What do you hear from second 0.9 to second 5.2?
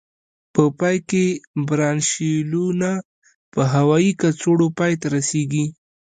کې برانشیولونه په هوایي کڅوړو پای ته